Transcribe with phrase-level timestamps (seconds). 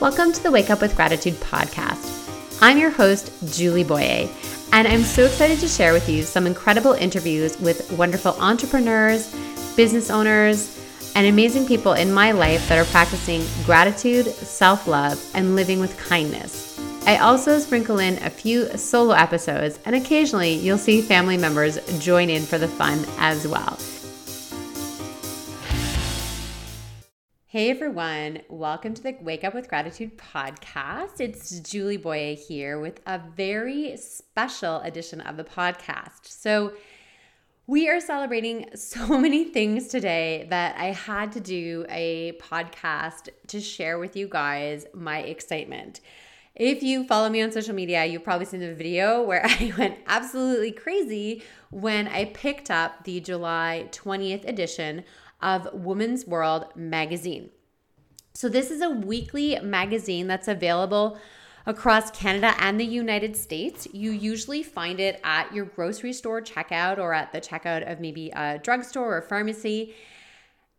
[0.00, 2.62] Welcome to the Wake Up with Gratitude podcast.
[2.62, 4.30] I'm your host, Julie Boyer,
[4.72, 9.30] and I'm so excited to share with you some incredible interviews with wonderful entrepreneurs,
[9.76, 10.82] business owners,
[11.14, 15.94] and amazing people in my life that are practicing gratitude, self love, and living with
[15.98, 16.80] kindness.
[17.06, 22.30] I also sprinkle in a few solo episodes, and occasionally you'll see family members join
[22.30, 23.78] in for the fun as well.
[27.60, 31.20] Hey everyone, welcome to the Wake Up with Gratitude podcast.
[31.20, 36.24] It's Julie Boyer here with a very special edition of the podcast.
[36.24, 36.72] So,
[37.66, 43.60] we are celebrating so many things today that I had to do a podcast to
[43.60, 46.00] share with you guys my excitement.
[46.54, 49.98] If you follow me on social media, you've probably seen the video where I went
[50.06, 55.04] absolutely crazy when I picked up the July 20th edition
[55.42, 57.50] of Women's World magazine.
[58.34, 61.18] So, this is a weekly magazine that's available
[61.66, 63.86] across Canada and the United States.
[63.92, 68.30] You usually find it at your grocery store checkout or at the checkout of maybe
[68.30, 69.94] a drugstore or pharmacy.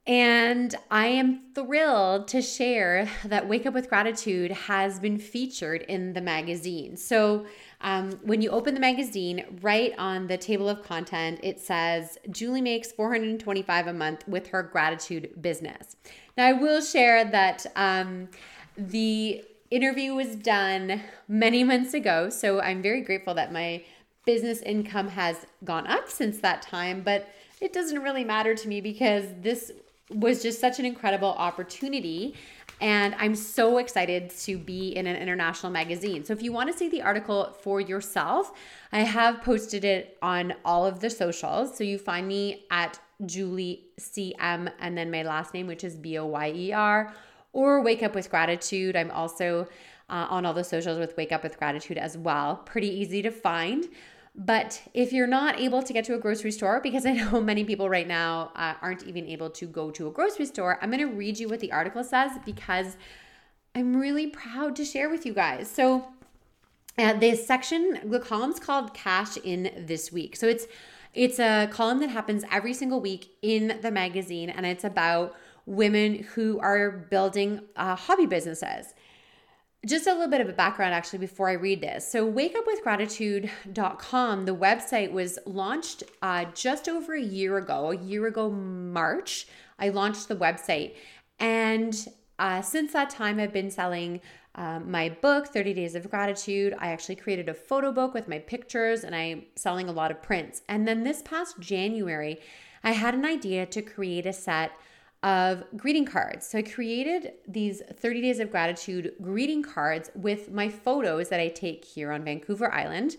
[0.07, 6.13] And I am thrilled to share that Wake Up with Gratitude has been featured in
[6.13, 6.97] the magazine.
[6.97, 7.45] So,
[7.81, 12.61] um, when you open the magazine, right on the table of content, it says Julie
[12.61, 15.95] makes 425 a month with her gratitude business.
[16.37, 18.29] Now, I will share that um,
[18.77, 23.83] the interview was done many months ago, so I'm very grateful that my
[24.25, 28.81] business income has gone up since that time, but it doesn't really matter to me
[28.81, 29.71] because this
[30.09, 32.35] was just such an incredible opportunity
[32.81, 36.25] and I'm so excited to be in an international magazine.
[36.25, 38.51] So if you want to see the article for yourself,
[38.91, 41.77] I have posted it on all of the socials.
[41.77, 46.17] So you find me at Julie CM and then my last name, which is B
[46.17, 47.13] O Y E R,
[47.53, 48.95] or Wake Up with Gratitude.
[48.95, 49.67] I'm also
[50.09, 52.55] uh, on all the socials with Wake Up with Gratitude as well.
[52.65, 53.85] Pretty easy to find.
[54.33, 57.63] But if you're not able to get to a grocery store, because I know many
[57.63, 61.07] people right now uh, aren't even able to go to a grocery store, I'm going
[61.07, 62.95] to read you what the article says because
[63.75, 65.69] I'm really proud to share with you guys.
[65.69, 66.07] So,
[66.97, 70.35] uh, this section, the column's called Cash in This Week.
[70.35, 70.67] So, it's
[71.13, 76.23] it's a column that happens every single week in the magazine, and it's about women
[76.35, 78.93] who are building uh, hobby businesses
[79.85, 82.07] just a little bit of a background actually before I read this.
[82.09, 88.51] So, wakeupwithgratitude.com, the website was launched uh, just over a year ago, a year ago,
[88.51, 89.47] March.
[89.79, 90.93] I launched the website.
[91.39, 91.97] And
[92.37, 94.21] uh, since that time, I've been selling
[94.55, 96.75] um, my book, 30 Days of Gratitude.
[96.77, 100.21] I actually created a photo book with my pictures and I'm selling a lot of
[100.21, 100.61] prints.
[100.67, 102.39] And then this past January,
[102.83, 104.71] I had an idea to create a set
[105.23, 106.47] of greeting cards.
[106.47, 111.49] So I created these 30 days of gratitude greeting cards with my photos that I
[111.49, 113.17] take here on Vancouver Island.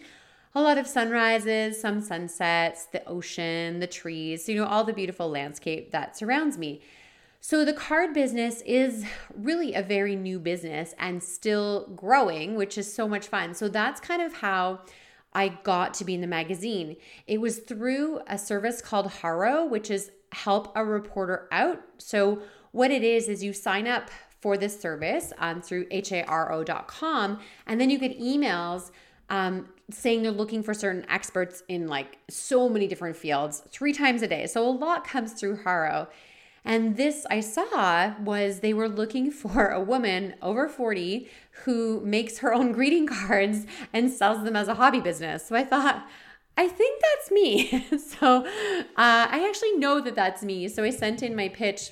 [0.55, 5.31] A lot of sunrises, some sunsets, the ocean, the trees, you know, all the beautiful
[5.31, 6.83] landscape that surrounds me.
[7.41, 9.05] So the card business is
[9.35, 13.55] really a very new business and still growing, which is so much fun.
[13.55, 14.81] So that's kind of how
[15.33, 16.97] I got to be in the magazine.
[17.27, 21.81] It was through a service called Haro, which is help a reporter out.
[21.99, 24.11] So, what it is, is you sign up
[24.41, 28.91] for this service um, through haro.com, and then you get emails
[29.29, 34.23] um, saying they're looking for certain experts in like so many different fields three times
[34.23, 34.47] a day.
[34.47, 36.09] So, a lot comes through Haro.
[36.65, 41.29] And this I saw was they were looking for a woman over 40
[41.65, 45.47] who makes her own greeting cards and sells them as a hobby business.
[45.47, 46.07] So I thought,
[46.57, 47.87] I think that's me.
[47.99, 48.47] so uh,
[48.97, 50.69] I actually know that that's me.
[50.69, 51.91] So I sent in my pitch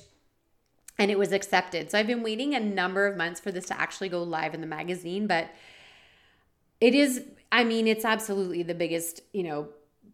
[0.97, 1.89] and it was accepted.
[1.89, 4.61] So I've been waiting a number of months for this to actually go live in
[4.61, 5.49] the magazine, but
[6.79, 9.69] it is, I mean, it's absolutely the biggest, you know,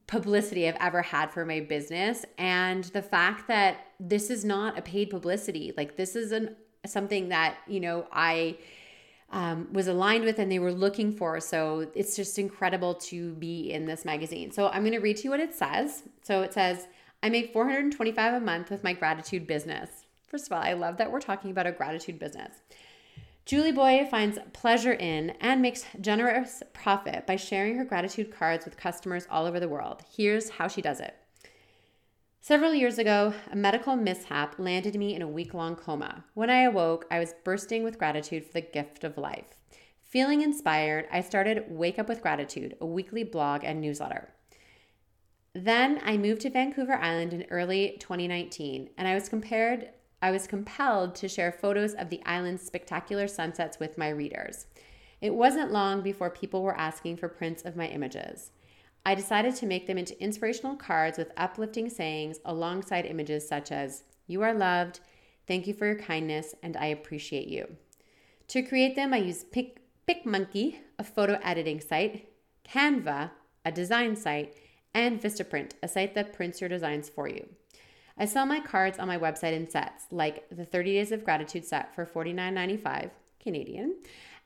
[0.07, 2.25] publicity I've ever had for my business.
[2.37, 6.55] And the fact that this is not a paid publicity, like this is an
[6.85, 8.57] something that, you know, I
[9.29, 11.39] um, was aligned with and they were looking for.
[11.39, 14.51] So it's just incredible to be in this magazine.
[14.51, 16.03] So I'm going to read to you what it says.
[16.23, 16.87] So it says,
[17.21, 19.89] I make 425 a month with my gratitude business.
[20.27, 22.53] First of all, I love that we're talking about a gratitude business.
[23.45, 28.75] Julie Boyer finds pleasure in and makes generous profit by sharing her gratitude cards with
[28.75, 30.03] customers all over the world.
[30.15, 31.15] Here's how she does it.
[32.39, 36.23] Several years ago, a medical mishap landed me in a week long coma.
[36.33, 39.57] When I awoke, I was bursting with gratitude for the gift of life.
[40.03, 44.33] Feeling inspired, I started Wake Up with Gratitude, a weekly blog and newsletter.
[45.53, 49.89] Then I moved to Vancouver Island in early 2019, and I was compared
[50.21, 54.65] I was compelled to share photos of the island's spectacular sunsets with my readers.
[55.21, 58.51] It wasn't long before people were asking for prints of my images.
[59.07, 64.03] I decided to make them into inspirational cards with uplifting sayings alongside images such as,
[64.27, 64.99] You are loved,
[65.47, 67.77] thank you for your kindness, and I appreciate you.
[68.49, 72.27] To create them, I used Pic- PicMonkey, a photo editing site,
[72.67, 73.31] Canva,
[73.63, 74.55] a design site,
[74.93, 77.47] and Vistaprint, a site that prints your designs for you.
[78.17, 81.63] I sell my cards on my website in sets, like the 30 Days of Gratitude
[81.63, 83.95] set for $49.95 Canadian.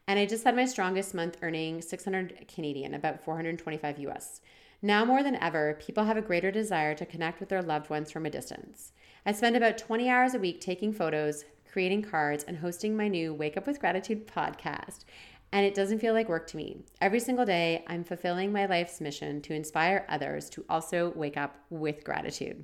[0.07, 4.42] And I just had my strongest month earning 600 Canadian, about 425 US.
[4.81, 8.12] Now more than ever, people have a greater desire to connect with their loved ones
[8.12, 8.94] from a distance.
[9.25, 13.33] I spend about 20 hours a week taking photos, creating cards, and hosting my new
[13.33, 15.06] Wake Up with Gratitude podcast.
[15.51, 16.83] And it doesn't feel like work to me.
[17.00, 21.57] Every single day, I'm fulfilling my life's mission to inspire others to also wake up
[21.69, 22.63] with gratitude.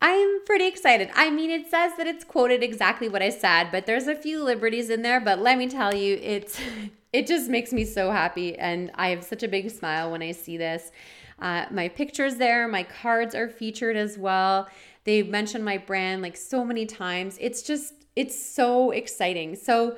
[0.00, 1.10] I'm pretty excited.
[1.14, 4.44] I mean, it says that it's quoted exactly what I said, but there's a few
[4.44, 6.60] liberties in there, but let me tell you, it's
[7.12, 10.32] it just makes me so happy and I have such a big smile when I
[10.32, 10.92] see this.
[11.40, 14.68] Uh, my pictures there, my cards are featured as well.
[15.04, 17.36] They mentioned my brand like so many times.
[17.40, 19.56] It's just it's so exciting.
[19.56, 19.96] So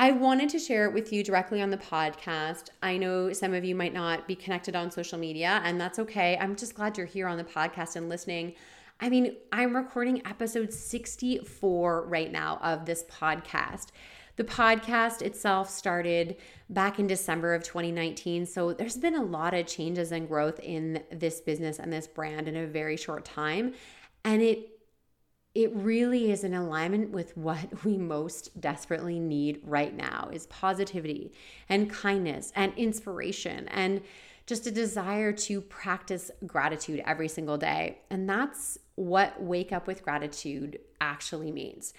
[0.00, 2.68] I wanted to share it with you directly on the podcast.
[2.82, 6.38] I know some of you might not be connected on social media, and that's okay.
[6.40, 8.54] I'm just glad you're here on the podcast and listening.
[9.00, 13.88] I mean, I'm recording episode 64 right now of this podcast.
[14.34, 16.36] The podcast itself started
[16.68, 18.44] back in December of 2019.
[18.46, 22.48] So there's been a lot of changes and growth in this business and this brand
[22.48, 23.74] in a very short time.
[24.24, 24.70] And it
[25.54, 31.32] it really is in alignment with what we most desperately need right now is positivity
[31.68, 34.02] and kindness and inspiration and
[34.48, 37.98] just a desire to practice gratitude every single day.
[38.08, 41.92] And that's what Wake Up with Gratitude actually means.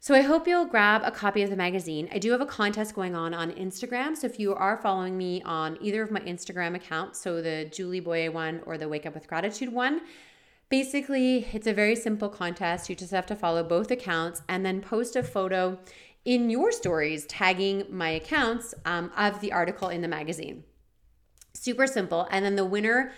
[0.00, 2.08] So I hope you'll grab a copy of the magazine.
[2.10, 4.16] I do have a contest going on on Instagram.
[4.16, 8.00] So if you are following me on either of my Instagram accounts, so the Julie
[8.00, 10.00] Boyer one or the Wake Up with Gratitude one,
[10.70, 12.88] basically it's a very simple contest.
[12.88, 15.78] You just have to follow both accounts and then post a photo
[16.24, 20.64] in your stories tagging my accounts um, of the article in the magazine.
[21.52, 22.28] Super simple.
[22.30, 23.12] And then the winner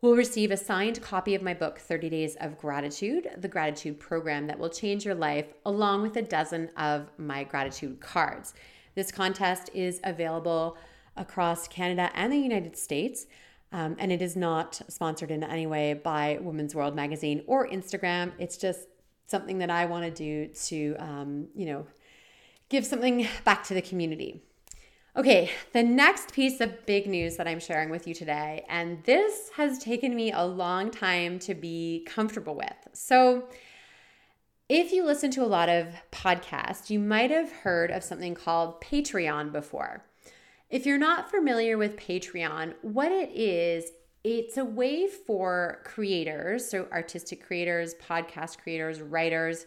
[0.00, 4.48] will receive a signed copy of my book, 30 Days of Gratitude, the gratitude program
[4.48, 8.52] that will change your life, along with a dozen of my gratitude cards.
[8.94, 10.76] This contest is available
[11.16, 13.26] across Canada and the United States.
[13.72, 18.32] Um, and it is not sponsored in any way by Women's World Magazine or Instagram.
[18.38, 18.86] It's just
[19.26, 21.86] something that I want to do to, um, you know,
[22.68, 24.42] give something back to the community.
[25.14, 29.50] Okay, the next piece of big news that I'm sharing with you today, and this
[29.56, 32.72] has taken me a long time to be comfortable with.
[32.94, 33.46] So,
[34.70, 38.80] if you listen to a lot of podcasts, you might have heard of something called
[38.80, 40.02] Patreon before.
[40.70, 43.90] If you're not familiar with Patreon, what it is,
[44.24, 49.66] it's a way for creators, so artistic creators, podcast creators, writers,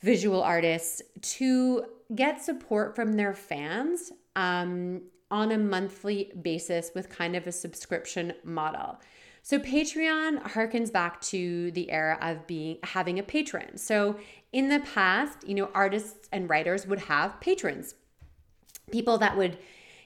[0.00, 7.36] visual artists, to get support from their fans um, on a monthly basis with kind
[7.36, 8.98] of a subscription model.
[9.42, 13.78] So Patreon harkens back to the era of being having a patron.
[13.78, 14.18] So
[14.52, 17.94] in the past, you know, artists and writers would have patrons.
[18.90, 19.56] People that would,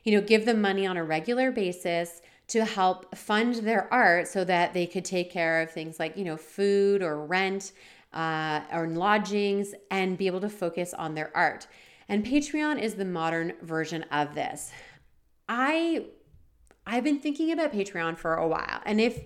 [0.04, 4.44] you know, give them money on a regular basis to help fund their art so
[4.44, 7.72] that they could take care of things like, you know, food or rent
[8.14, 11.66] uh, or lodgings and be able to focus on their art.
[12.08, 14.70] And Patreon is the modern version of this.
[15.48, 16.06] I
[16.86, 18.80] I've been thinking about Patreon for a while.
[18.84, 19.24] And if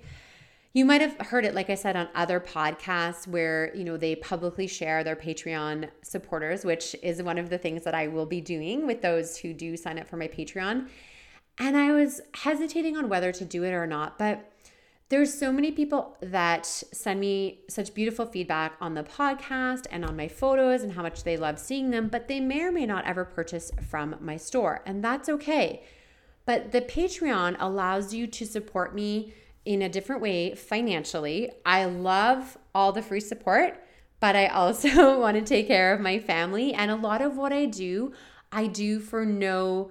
[0.72, 4.14] you might have heard it like I said on other podcasts where, you know, they
[4.14, 8.40] publicly share their Patreon supporters, which is one of the things that I will be
[8.40, 10.88] doing with those who do sign up for my Patreon.
[11.58, 14.52] And I was hesitating on whether to do it or not, but
[15.10, 20.16] there's so many people that send me such beautiful feedback on the podcast and on
[20.16, 23.06] my photos and how much they love seeing them, but they may or may not
[23.06, 25.82] ever purchase from my store, and that's okay.
[26.44, 29.32] But the Patreon allows you to support me
[29.64, 31.50] in a different way financially.
[31.64, 33.82] I love all the free support,
[34.20, 37.52] but I also want to take care of my family, and a lot of what
[37.52, 38.12] I do,
[38.52, 39.90] I do for no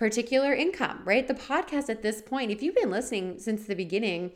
[0.00, 1.28] particular income, right?
[1.28, 4.32] The podcast at this point, if you've been listening since the beginning,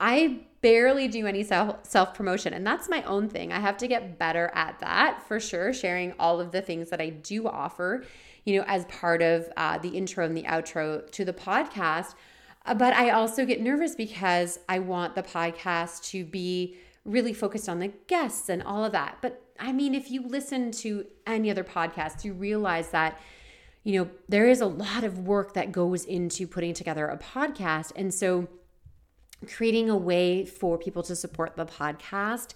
[0.00, 3.52] I barely do any self promotion, and that's my own thing.
[3.52, 5.72] I have to get better at that for sure.
[5.72, 8.04] Sharing all of the things that I do offer,
[8.44, 12.16] you know, as part of uh, the intro and the outro to the podcast.
[12.64, 17.68] Uh, but I also get nervous because I want the podcast to be really focused
[17.68, 19.18] on the guests and all of that.
[19.22, 23.20] But I mean, if you listen to any other podcast, you realize that
[23.86, 27.92] you know, there is a lot of work that goes into putting together a podcast.
[27.94, 28.48] And so
[29.46, 32.54] creating a way for people to support the podcast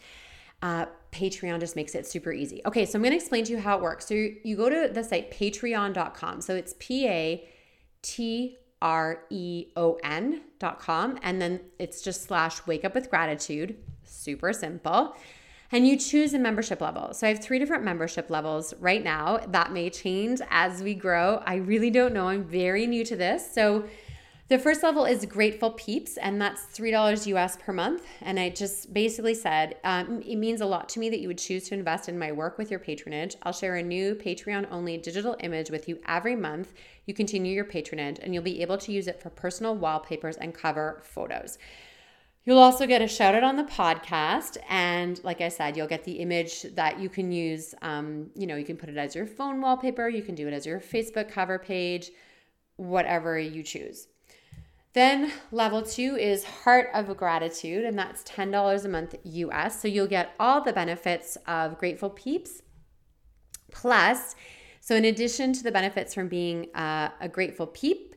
[0.62, 2.60] uh, Patreon just makes it super easy.
[2.66, 4.06] Okay, so I'm going to explain to you how it works.
[4.06, 6.40] So you, you go to the site patreon.com.
[6.40, 7.48] So it's P A
[8.02, 11.18] T R E O N.com.
[11.22, 13.76] And then it's just slash wake up with gratitude.
[14.04, 15.16] Super simple.
[15.72, 17.14] And you choose a membership level.
[17.14, 19.38] So I have three different membership levels right now.
[19.48, 21.42] That may change as we grow.
[21.46, 22.28] I really don't know.
[22.28, 23.52] I'm very new to this.
[23.52, 23.84] So
[24.50, 28.04] the first level is Grateful Peeps, and that's $3 US per month.
[28.20, 31.38] And I just basically said um, it means a lot to me that you would
[31.38, 33.36] choose to invest in my work with your patronage.
[33.44, 36.72] I'll share a new Patreon only digital image with you every month.
[37.06, 40.52] You continue your patronage, and you'll be able to use it for personal wallpapers and
[40.52, 41.56] cover photos.
[42.50, 44.56] You'll also get a shout out on the podcast.
[44.68, 47.76] And like I said, you'll get the image that you can use.
[47.80, 50.52] Um, you know, you can put it as your phone wallpaper, you can do it
[50.52, 52.10] as your Facebook cover page,
[52.74, 54.08] whatever you choose.
[54.94, 59.80] Then level two is Heart of Gratitude, and that's $10 a month US.
[59.80, 62.62] So you'll get all the benefits of Grateful Peeps.
[63.70, 64.34] Plus,
[64.80, 68.09] so in addition to the benefits from being uh, a Grateful Peep,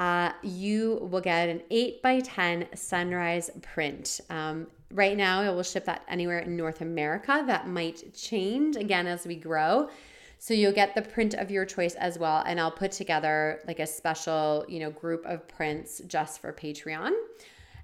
[0.00, 4.18] uh, you will get an 8 by 10 sunrise print.
[4.30, 7.44] Um, right now, it will ship that anywhere in North America.
[7.46, 9.90] That might change again as we grow.
[10.38, 12.42] So you'll get the print of your choice as well.
[12.46, 17.10] And I'll put together like a special, you know, group of prints just for Patreon.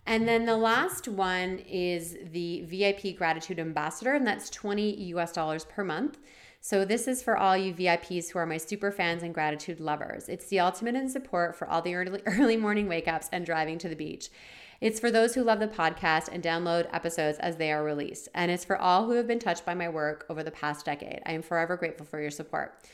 [0.06, 5.66] And then the last one is the VIP Gratitude Ambassador, and that's 20 US dollars
[5.66, 6.16] per month.
[6.66, 10.28] So this is for all you VIPs who are my super fans and gratitude lovers.
[10.28, 13.78] It's the ultimate in support for all the early, early morning wake ups and driving
[13.78, 14.30] to the beach.
[14.80, 18.28] It's for those who love the podcast and download episodes as they are released.
[18.34, 21.22] And it's for all who have been touched by my work over the past decade.
[21.24, 22.84] I am forever grateful for your support.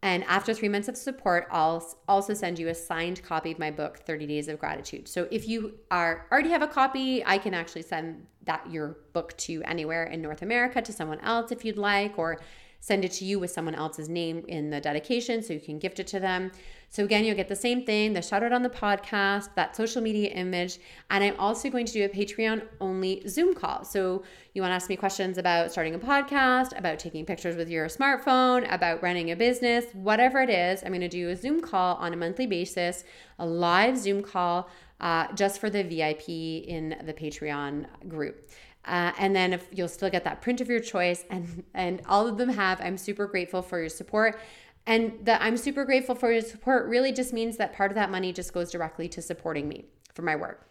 [0.00, 3.72] And after three months of support, I'll also send you a signed copy of my
[3.72, 5.08] book, 30 Days of Gratitude.
[5.08, 9.36] So if you are already have a copy, I can actually send that your book
[9.38, 12.38] to anywhere in North America to someone else if you'd like, or
[12.80, 15.98] send it to you with someone else's name in the dedication so you can gift
[16.00, 16.50] it to them.
[16.90, 20.00] So again, you'll get the same thing, the shout out on the podcast, that social
[20.00, 20.78] media image,
[21.10, 23.84] and I'm also going to do a Patreon only Zoom call.
[23.84, 24.22] So
[24.54, 27.88] you want to ask me questions about starting a podcast, about taking pictures with your
[27.88, 31.96] smartphone, about running a business, whatever it is, I'm going to do a Zoom call
[31.96, 33.04] on a monthly basis,
[33.38, 34.70] a live Zoom call
[35.00, 38.50] uh, just for the VIP in the Patreon group.
[38.88, 42.26] Uh, and then if you'll still get that print of your choice and and all
[42.26, 44.40] of them have i'm super grateful for your support.
[44.86, 48.10] And that i'm super grateful for your support really just means that part of that
[48.10, 50.68] money just goes directly to supporting me for my work.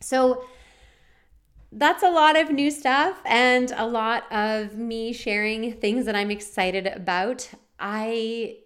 [0.00, 0.44] So
[1.72, 6.30] that's a lot of new stuff and a lot of me sharing things that i'm
[6.30, 7.48] excited about.
[7.78, 8.58] I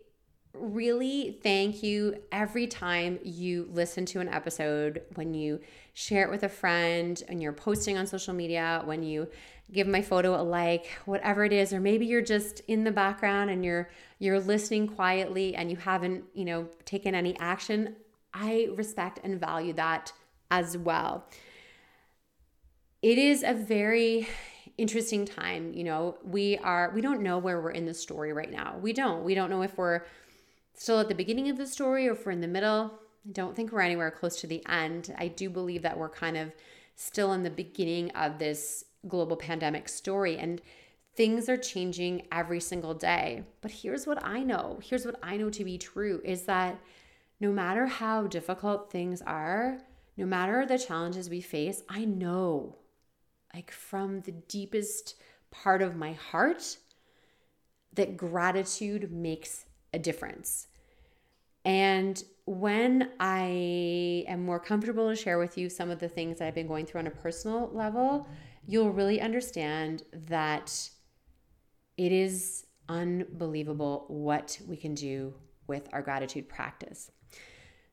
[0.55, 5.61] really thank you every time you listen to an episode, when you
[5.95, 9.29] share it with a friend, and you're posting on social media, when you
[9.73, 13.51] give my photo a like, whatever it is, or maybe you're just in the background
[13.51, 17.97] and you're you're listening quietly and you haven't, you know, taken any action.
[18.35, 20.13] I respect and value that
[20.51, 21.27] as well.
[23.01, 24.29] It is a very
[24.79, 26.19] interesting time, you know.
[26.23, 28.77] We are we don't know where we're in the story right now.
[28.81, 29.25] We don't.
[29.25, 30.03] We don't know if we're
[30.75, 32.93] still at the beginning of the story or if we're in the middle.
[33.27, 35.15] I don't think we're anywhere close to the end.
[35.19, 36.53] I do believe that we're kind of
[36.97, 40.61] still in the beginning of this global pandemic story and
[41.15, 43.45] things are changing every single day.
[43.61, 44.81] But here's what I know.
[44.83, 46.81] Here's what I know to be true is that
[47.41, 49.79] no matter how difficult things are,
[50.17, 52.77] no matter the challenges we face, I know
[53.55, 55.17] like from the deepest
[55.51, 56.79] part of my heart
[57.95, 60.69] that gratitude makes a difference.
[61.65, 66.49] And when I am more comfortable to share with you some of the things that
[66.49, 68.27] I've been going through on a personal level,
[68.67, 70.91] you'll really understand that
[71.97, 75.35] it is unbelievable what we can do
[75.67, 77.11] with our gratitude practice.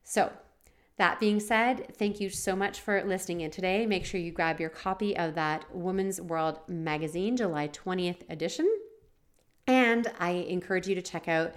[0.02, 0.32] So,
[0.96, 3.86] that being said, thank you so much for listening in today.
[3.86, 8.70] Make sure you grab your copy of that Woman's World magazine, July 20th edition.
[9.66, 11.54] And I encourage you to check out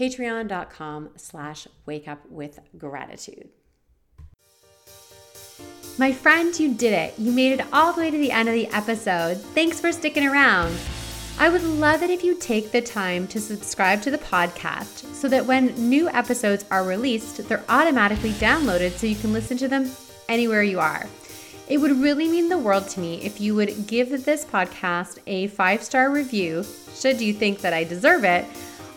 [0.00, 3.50] patreon.com slash wake up with gratitude.
[5.98, 7.18] My friend, you did it.
[7.18, 9.36] You made it all the way to the end of the episode.
[9.36, 10.74] Thanks for sticking around.
[11.38, 15.28] I would love it if you take the time to subscribe to the podcast so
[15.28, 19.90] that when new episodes are released, they're automatically downloaded so you can listen to them
[20.28, 21.06] anywhere you are.
[21.68, 25.48] It would really mean the world to me if you would give this podcast a
[25.48, 26.64] five star review,
[26.94, 28.44] should you think that I deserve it,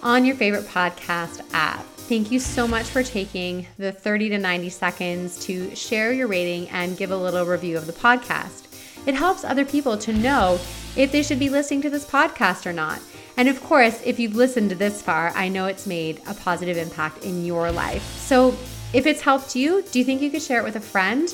[0.03, 1.83] on your favorite podcast app.
[1.83, 6.69] Thank you so much for taking the 30 to 90 seconds to share your rating
[6.69, 8.67] and give a little review of the podcast.
[9.07, 10.59] It helps other people to know
[10.97, 12.99] if they should be listening to this podcast or not.
[13.37, 16.77] And of course, if you've listened to this far, I know it's made a positive
[16.77, 18.03] impact in your life.
[18.03, 18.49] So
[18.93, 21.33] if it's helped you, do you think you could share it with a friend?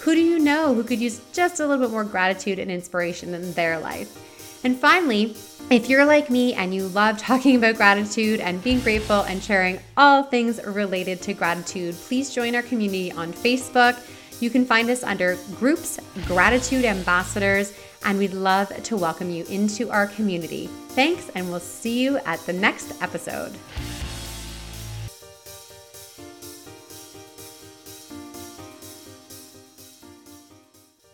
[0.00, 3.34] Who do you know who could use just a little bit more gratitude and inspiration
[3.34, 4.64] in their life?
[4.64, 5.36] And finally,
[5.68, 9.80] if you're like me and you love talking about gratitude and being grateful and sharing
[9.96, 13.98] all things related to gratitude, please join our community on Facebook.
[14.40, 17.72] You can find us under Groups Gratitude Ambassadors,
[18.04, 20.68] and we'd love to welcome you into our community.
[20.90, 23.56] Thanks, and we'll see you at the next episode.